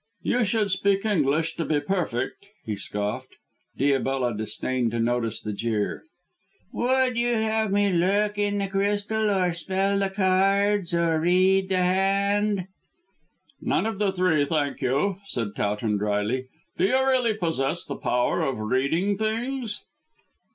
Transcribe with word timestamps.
"You 0.23 0.43
should 0.45 0.71
speak 0.71 1.05
Egyptian 1.05 1.57
to 1.57 1.73
be 1.75 1.79
perfect," 1.79 2.47
he 2.65 2.75
scoffed. 2.75 3.35
Diabella 3.77 4.35
disdained 4.35 4.89
to 4.93 4.99
notice 4.99 5.39
the 5.39 5.53
jeer. 5.53 6.05
"Would 6.73 7.17
you 7.17 7.35
have 7.35 7.71
me 7.71 7.93
look 7.93 8.39
in 8.39 8.57
the 8.57 8.67
crystal, 8.67 9.29
or 9.29 9.53
spell 9.53 9.99
the 9.99 10.09
cards, 10.09 10.95
or 10.95 11.19
read 11.19 11.69
the 11.69 11.77
hand." 11.77 12.65
"None 13.61 13.85
of 13.85 13.99
the 13.99 14.11
three, 14.11 14.43
thank 14.45 14.81
you," 14.81 15.17
said 15.25 15.49
Towton 15.55 15.97
drily. 15.99 16.47
"Do 16.79 16.85
you 16.85 17.05
really 17.05 17.35
possess 17.35 17.85
the 17.85 17.95
power 17.95 18.41
of 18.41 18.57
reading 18.57 19.19
things?" 19.19 19.83